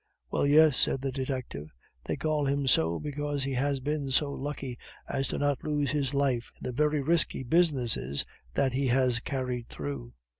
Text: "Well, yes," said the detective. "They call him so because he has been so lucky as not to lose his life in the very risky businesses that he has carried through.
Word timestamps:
"Well, 0.31 0.47
yes," 0.47 0.77
said 0.77 1.01
the 1.03 1.11
detective. 1.11 1.69
"They 2.05 2.15
call 2.15 2.45
him 2.47 2.65
so 2.65 2.99
because 2.99 3.43
he 3.43 3.53
has 3.53 3.79
been 3.79 4.09
so 4.09 4.31
lucky 4.31 4.79
as 5.07 5.31
not 5.31 5.59
to 5.59 5.67
lose 5.67 5.91
his 5.91 6.15
life 6.15 6.51
in 6.55 6.63
the 6.63 6.71
very 6.71 7.03
risky 7.03 7.43
businesses 7.43 8.25
that 8.55 8.73
he 8.73 8.87
has 8.87 9.19
carried 9.19 9.69
through. 9.69 10.15